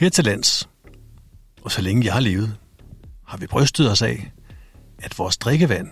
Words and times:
Her 0.00 0.08
til 0.08 0.24
lands, 0.24 0.68
og 1.62 1.70
så 1.70 1.82
længe 1.82 2.04
jeg 2.04 2.12
har 2.12 2.20
levet, 2.20 2.56
har 3.26 3.38
vi 3.38 3.46
brystet 3.46 3.90
os 3.90 4.02
af, 4.02 4.32
at 4.98 5.18
vores 5.18 5.36
drikkevand, 5.36 5.88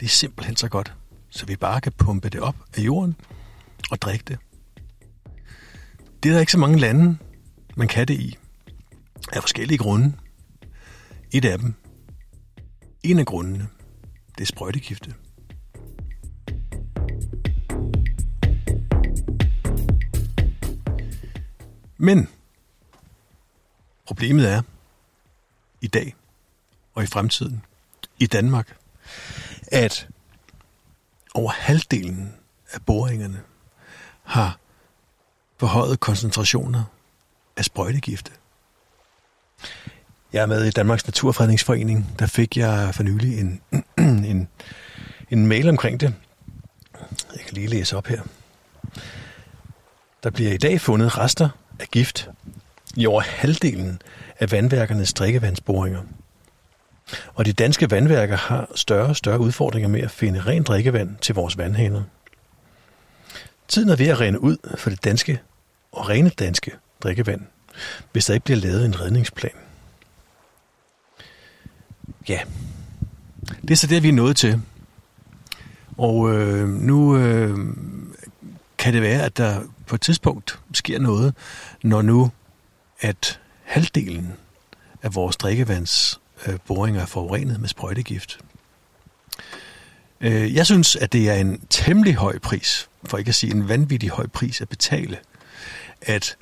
det 0.00 0.06
er 0.06 0.10
simpelthen 0.10 0.56
så 0.56 0.68
godt, 0.68 0.94
så 1.30 1.46
vi 1.46 1.56
bare 1.56 1.80
kan 1.80 1.92
pumpe 1.92 2.28
det 2.28 2.40
op 2.40 2.56
af 2.76 2.80
jorden 2.80 3.16
og 3.90 4.02
drikke 4.02 4.24
det. 4.28 4.38
Det 6.22 6.28
er 6.28 6.32
der 6.32 6.40
ikke 6.40 6.52
så 6.52 6.58
mange 6.58 6.78
lande, 6.78 7.18
man 7.76 7.88
kan 7.88 8.08
det 8.08 8.20
i, 8.20 8.36
af 9.32 9.42
forskellige 9.42 9.78
grunde. 9.78 10.12
Et 11.32 11.44
af 11.44 11.58
dem, 11.58 11.74
en 13.02 13.18
af 13.18 13.26
grundene, 13.26 13.68
det 14.38 14.42
er 14.42 14.46
sprøjtegifte. 14.46 15.14
Men 21.98 22.28
problemet 24.06 24.50
er, 24.50 24.62
i 25.80 25.86
dag 25.86 26.14
og 26.94 27.02
i 27.02 27.06
fremtiden, 27.06 27.64
i 28.18 28.26
Danmark, 28.26 28.76
at 29.66 30.08
over 31.34 31.50
halvdelen 31.50 32.34
af 32.72 32.82
boringerne 32.82 33.42
har 34.22 34.58
forhøjet 35.58 36.00
koncentrationer 36.00 36.84
af 37.56 37.64
sprøjtegifte. 37.64 38.32
Jeg 40.32 40.42
er 40.42 40.46
med 40.46 40.64
i 40.64 40.70
Danmarks 40.70 41.06
Naturfredningsforening. 41.06 42.14
Der 42.18 42.26
fik 42.26 42.56
jeg 42.56 42.94
for 42.94 43.02
nylig 43.02 43.40
en, 43.40 43.60
en, 44.30 44.48
en 45.30 45.46
mail 45.46 45.68
omkring 45.68 46.00
det. 46.00 46.14
Jeg 47.36 47.44
kan 47.46 47.54
lige 47.54 47.66
læse 47.66 47.96
op 47.96 48.06
her. 48.06 48.22
Der 50.22 50.30
bliver 50.30 50.52
i 50.52 50.56
dag 50.56 50.80
fundet 50.80 51.18
rester 51.18 51.48
af 51.80 51.88
gift 51.88 52.28
i 52.96 53.06
over 53.06 53.20
halvdelen 53.20 54.02
af 54.40 54.52
vandværkernes 54.52 55.12
drikkevandsboringer. 55.12 56.00
Og 57.34 57.44
de 57.44 57.52
danske 57.52 57.90
vandværker 57.90 58.36
har 58.36 58.68
større 58.74 59.08
og 59.08 59.16
større 59.16 59.40
udfordringer 59.40 59.88
med 59.88 60.00
at 60.00 60.10
finde 60.10 60.40
rent 60.40 60.66
drikkevand 60.66 61.16
til 61.20 61.34
vores 61.34 61.58
vandhaner. 61.58 62.02
Tiden 63.68 63.88
er 63.88 63.96
ved 63.96 64.06
at 64.06 64.20
rende 64.20 64.40
ud 64.40 64.56
for 64.76 64.90
det 64.90 65.04
danske 65.04 65.40
og 65.92 66.08
rene 66.08 66.28
danske 66.28 66.72
drikkevand, 67.02 67.40
hvis 68.12 68.26
der 68.26 68.34
ikke 68.34 68.44
bliver 68.44 68.60
lavet 68.60 68.84
en 68.84 69.00
redningsplan. 69.00 69.52
Ja, 72.28 72.40
det 73.62 73.70
er 73.70 73.76
så 73.76 73.86
det, 73.86 74.02
vi 74.02 74.08
er 74.08 74.12
nået 74.12 74.36
til. 74.36 74.60
Og 75.98 76.34
øh, 76.34 76.68
nu 76.68 77.16
øh, 77.16 77.58
kan 78.78 78.94
det 78.94 79.02
være, 79.02 79.22
at 79.22 79.36
der 79.36 79.60
på 79.86 79.94
et 79.94 80.00
tidspunkt 80.00 80.58
sker 80.72 80.98
noget, 80.98 81.34
når 81.82 82.02
nu 82.02 82.30
at 83.00 83.40
halvdelen 83.62 84.32
af 85.02 85.14
vores 85.14 85.36
drikkevandsboringer 85.36 87.00
øh, 87.00 87.02
er 87.02 87.06
forurenet 87.06 87.60
med 87.60 87.68
sprøjtegift. 87.68 88.38
Øh, 90.20 90.54
jeg 90.54 90.66
synes, 90.66 90.96
at 90.96 91.12
det 91.12 91.30
er 91.30 91.34
en 91.34 91.60
temmelig 91.70 92.14
høj 92.14 92.38
pris, 92.38 92.88
for 93.04 93.18
ikke 93.18 93.28
at 93.28 93.34
sige 93.34 93.54
en 93.54 93.68
vanvittig 93.68 94.10
høj 94.10 94.26
pris 94.26 94.60
at 94.60 94.68
betale, 94.68 95.18
at 96.02 96.36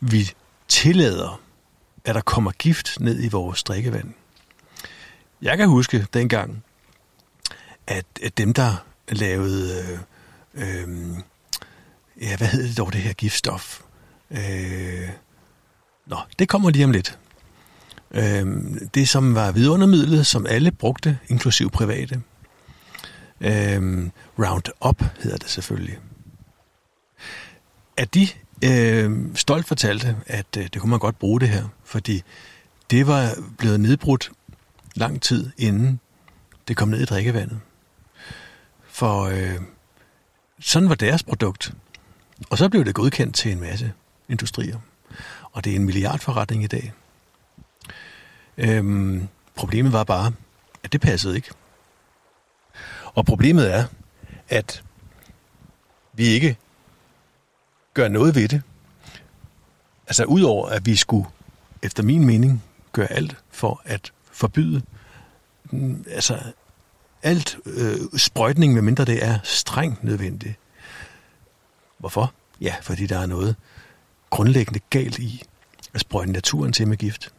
vi 0.00 0.30
tillader, 0.68 1.40
at 2.04 2.14
der 2.14 2.20
kommer 2.20 2.50
gift 2.50 3.00
ned 3.00 3.24
i 3.24 3.28
vores 3.28 3.62
drikkevand. 3.62 4.14
Jeg 5.42 5.58
kan 5.58 5.68
huske 5.68 6.06
dengang, 6.14 6.64
at 7.86 8.06
dem, 8.36 8.52
der 8.52 8.84
lavede, 9.08 9.98
øh, 10.54 10.78
øh, 10.82 11.16
ja, 12.20 12.36
hvad 12.36 12.48
hedder 12.48 12.66
det 12.68 12.78
dog, 12.78 12.92
det 12.92 13.00
her 13.00 13.12
giftstof? 13.12 13.80
Øh, 14.30 15.08
nå, 16.06 16.16
det 16.38 16.48
kommer 16.48 16.70
lige 16.70 16.84
om 16.84 16.90
lidt. 16.90 17.18
Øhm, 18.10 18.88
det, 18.88 19.08
som 19.08 19.34
var 19.34 19.52
vidundermidlet, 19.52 20.26
som 20.26 20.46
alle 20.46 20.70
brugte, 20.70 21.18
inklusiv 21.28 21.70
private. 21.70 22.22
Øhm, 23.40 24.12
Roundup 24.38 25.04
hedder 25.22 25.36
det 25.36 25.50
selvfølgelig. 25.50 25.98
At 27.96 28.14
de 28.14 28.28
øh, 28.64 29.34
stolt 29.34 29.66
fortalte, 29.66 30.16
at 30.26 30.46
øh, 30.58 30.62
det 30.62 30.80
kunne 30.80 30.90
man 30.90 30.98
godt 30.98 31.18
bruge 31.18 31.40
det 31.40 31.48
her, 31.48 31.64
fordi 31.84 32.22
det 32.90 33.06
var 33.06 33.34
blevet 33.58 33.80
nedbrudt 33.80 34.32
lang 34.94 35.22
tid 35.22 35.50
inden 35.58 36.00
det 36.68 36.76
kom 36.76 36.88
ned 36.88 37.00
i 37.00 37.04
drikkevandet. 37.04 37.60
For 38.88 39.22
øh, 39.22 39.60
sådan 40.60 40.88
var 40.88 40.94
deres 40.94 41.22
produkt. 41.22 41.74
Og 42.50 42.58
så 42.58 42.68
blev 42.68 42.84
det 42.84 42.94
godkendt 42.94 43.34
til 43.34 43.52
en 43.52 43.60
masse 43.60 43.92
industrier. 44.28 44.78
Og 45.54 45.64
det 45.64 45.72
er 45.72 45.76
en 45.76 45.84
milliardforretning 45.84 46.64
i 46.64 46.66
dag. 46.66 46.92
Øhm, 48.58 49.28
problemet 49.54 49.92
var 49.92 50.04
bare, 50.04 50.32
at 50.82 50.92
det 50.92 51.00
passede 51.00 51.36
ikke. 51.36 51.50
Og 53.14 53.26
problemet 53.26 53.72
er, 53.72 53.84
at 54.48 54.84
vi 56.12 56.24
ikke 56.24 56.56
gør 57.94 58.08
noget 58.08 58.34
ved 58.34 58.48
det. 58.48 58.62
Altså 60.06 60.24
udover 60.24 60.68
at 60.68 60.86
vi 60.86 60.96
skulle, 60.96 61.28
efter 61.82 62.02
min 62.02 62.24
mening, 62.24 62.62
gøre 62.92 63.12
alt 63.12 63.36
for 63.50 63.82
at 63.84 64.12
forbyde 64.32 64.82
mm, 65.70 66.04
altså 66.10 66.52
alt 67.22 67.58
øh, 67.66 67.98
sprøjtning, 68.16 68.74
medmindre 68.74 69.04
det 69.04 69.24
er 69.24 69.38
strengt 69.42 70.04
nødvendigt. 70.04 70.54
Hvorfor? 71.98 72.32
Ja, 72.60 72.74
fordi 72.82 73.06
der 73.06 73.18
er 73.18 73.26
noget 73.26 73.56
grundlæggende 74.34 74.80
galt 74.90 75.18
i 75.18 75.42
at 75.94 76.00
sprøjte 76.00 76.32
naturen 76.32 76.72
til 76.72 76.88
med 76.88 76.96
gift 76.96 77.32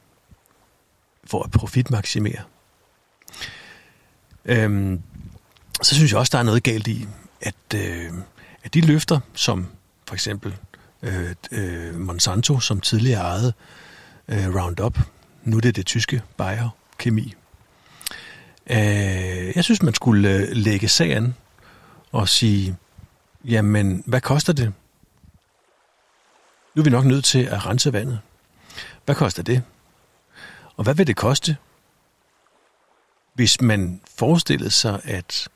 for 1.23 1.43
at 1.43 1.51
profitmaksimere. 1.51 2.41
Øhm, 4.45 5.01
så 5.81 5.95
synes 5.95 6.11
jeg 6.11 6.19
også, 6.19 6.31
der 6.31 6.37
er 6.39 6.43
noget 6.43 6.63
galt 6.63 6.87
i, 6.87 7.07
at, 7.41 7.55
øh, 7.75 8.11
at 8.63 8.73
de 8.73 8.81
løfter, 8.81 9.19
som 9.33 9.67
for 10.07 10.13
eksempel 10.13 10.55
øh, 11.01 11.35
øh, 11.51 11.99
Monsanto, 11.99 12.59
som 12.59 12.81
tidligere 12.81 13.21
ejede 13.21 13.53
øh, 14.27 14.55
Roundup, 14.55 14.99
nu 15.43 15.57
er 15.57 15.61
det 15.61 15.75
det 15.75 15.85
tyske 15.85 16.21
Bayer 16.37 16.69
Kemi. 16.97 17.33
Øh, 18.69 19.55
jeg 19.55 19.63
synes, 19.63 19.81
man 19.81 19.93
skulle 19.93 20.29
øh, 20.29 20.47
lægge 20.51 20.87
sagen 20.87 21.35
og 22.11 22.29
sige, 22.29 22.77
jamen, 23.45 24.03
hvad 24.05 24.21
koster 24.21 24.53
det? 24.53 24.73
Nu 26.75 26.79
er 26.79 26.83
vi 26.83 26.89
nok 26.89 27.05
nødt 27.05 27.25
til 27.25 27.43
at 27.43 27.65
rense 27.65 27.93
vandet. 27.93 28.19
Hvad 29.05 29.15
koster 29.15 29.43
det? 29.43 29.63
Og 30.77 30.83
hvad 30.83 30.95
vil 30.95 31.07
det 31.07 31.15
koste, 31.15 31.57
hvis 33.33 33.61
man 33.61 34.01
forestillede 34.17 34.71
sig, 34.71 35.01
at, 35.03 35.47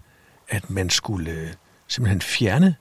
at 0.49 0.69
man 0.69 0.89
skulle 0.89 1.31
øh, 1.31 1.53
simpelthen 1.87 2.21
fjerne 2.21 2.75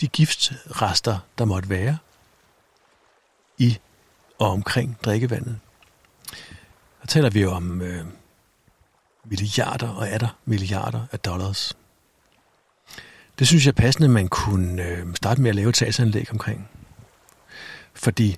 de 0.00 0.08
giftrester, 0.08 1.18
der 1.38 1.44
måtte 1.44 1.68
være 1.68 1.98
i 3.58 3.78
og 4.38 4.50
omkring 4.50 4.98
drikkevandet? 5.04 5.58
Der 7.00 7.06
taler 7.06 7.30
vi 7.30 7.44
om 7.44 7.82
øh, 7.82 8.04
milliarder 9.24 9.88
og 9.88 10.08
er 10.08 10.18
der 10.18 10.38
milliarder 10.44 11.06
af 11.12 11.18
dollars. 11.18 11.76
Det 13.38 13.46
synes 13.46 13.66
jeg 13.66 13.74
passende, 13.74 14.08
man 14.08 14.28
kunne 14.28 14.82
øh, 14.82 15.14
starte 15.14 15.40
med 15.42 15.50
at 15.50 15.56
lave 15.56 15.68
et 15.68 15.76
sagsanlæg 15.76 16.32
omkring. 16.32 16.68
Fordi 17.96 18.36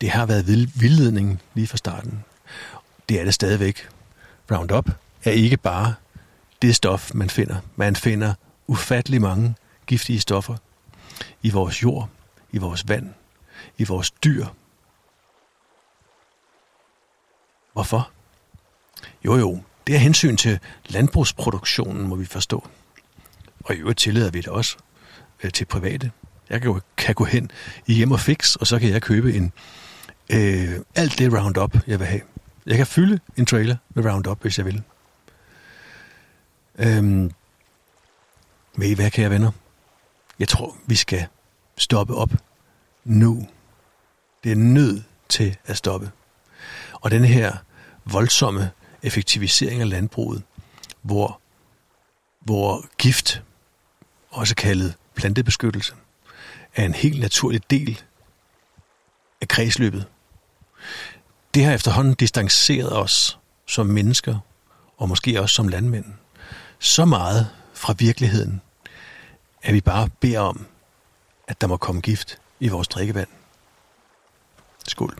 det 0.00 0.10
har 0.10 0.26
været 0.26 0.46
vildledning 0.80 1.42
lige 1.54 1.66
fra 1.66 1.76
starten. 1.76 2.24
Det 3.08 3.20
er 3.20 3.24
det 3.24 3.34
stadigvæk. 3.34 3.88
Roundup 4.50 4.90
er 5.24 5.30
ikke 5.30 5.56
bare 5.56 5.94
det 6.62 6.76
stof, 6.76 7.14
man 7.14 7.30
finder. 7.30 7.56
Man 7.76 7.96
finder 7.96 8.34
ufattelig 8.66 9.20
mange 9.20 9.54
giftige 9.86 10.20
stoffer 10.20 10.56
i 11.42 11.50
vores 11.50 11.82
jord, 11.82 12.08
i 12.52 12.58
vores 12.58 12.88
vand, 12.88 13.14
i 13.78 13.84
vores 13.84 14.10
dyr. 14.10 14.46
Hvorfor? 17.72 18.10
Jo 19.24 19.36
jo, 19.36 19.62
det 19.86 19.94
er 19.94 19.98
hensyn 19.98 20.36
til 20.36 20.58
landbrugsproduktionen, 20.86 22.08
må 22.08 22.16
vi 22.16 22.24
forstå. 22.24 22.68
Og 23.64 23.74
i 23.74 23.78
øvrigt 23.78 23.98
tillader 23.98 24.30
vi 24.30 24.38
det 24.38 24.48
også 24.48 24.76
øh, 25.42 25.52
til 25.52 25.64
private. 25.64 26.10
Jeg 26.52 26.60
kan, 26.60 26.70
jo, 26.70 26.80
kan 26.96 27.14
gå 27.14 27.24
hen 27.24 27.50
i 27.86 27.94
hjem 27.94 28.12
og 28.12 28.20
fix, 28.20 28.56
og 28.56 28.66
så 28.66 28.78
kan 28.78 28.90
jeg 28.90 29.02
købe 29.02 29.34
en 29.34 29.52
øh, 30.32 30.80
alt 30.94 31.18
det 31.18 31.32
Roundup, 31.32 31.76
jeg 31.86 31.98
vil 31.98 32.06
have. 32.06 32.20
Jeg 32.66 32.76
kan 32.76 32.86
fylde 32.86 33.20
en 33.36 33.46
trailer 33.46 33.76
med 33.94 34.04
Roundup, 34.04 34.42
hvis 34.42 34.58
jeg 34.58 34.66
vil. 34.66 34.82
Øhm, 36.78 37.30
ved 38.76 38.88
I 38.88 38.94
hvad, 38.94 39.10
kære 39.10 39.30
venner? 39.30 39.50
Jeg 40.38 40.48
tror, 40.48 40.76
vi 40.86 40.94
skal 40.94 41.26
stoppe 41.76 42.14
op 42.14 42.30
nu. 43.04 43.48
Det 44.44 44.52
er 44.52 44.56
nødt 44.56 45.04
til 45.28 45.56
at 45.64 45.76
stoppe. 45.76 46.10
Og 46.92 47.10
den 47.10 47.24
her 47.24 47.56
voldsomme 48.04 48.70
effektivisering 49.02 49.80
af 49.80 49.88
landbruget, 49.88 50.42
hvor, 51.02 51.40
hvor 52.40 52.86
gift, 52.98 53.42
også 54.30 54.54
kaldet 54.54 54.94
plantebeskyttelse, 55.14 55.94
er 56.74 56.84
en 56.84 56.94
helt 56.94 57.20
naturlig 57.20 57.70
del 57.70 58.02
af 59.40 59.48
kredsløbet. 59.48 60.06
Det 61.54 61.64
har 61.64 61.72
efterhånden 61.72 62.14
distanceret 62.14 62.96
os 62.96 63.38
som 63.66 63.86
mennesker, 63.86 64.38
og 64.98 65.08
måske 65.08 65.40
også 65.40 65.54
som 65.54 65.68
landmænd, 65.68 66.04
så 66.78 67.04
meget 67.04 67.48
fra 67.74 67.94
virkeligheden, 67.98 68.60
at 69.62 69.74
vi 69.74 69.80
bare 69.80 70.08
beder 70.20 70.40
om, 70.40 70.66
at 71.48 71.60
der 71.60 71.66
må 71.66 71.76
komme 71.76 72.00
gift 72.00 72.38
i 72.60 72.68
vores 72.68 72.88
drikkevand. 72.88 73.28
Skål. 74.88 75.18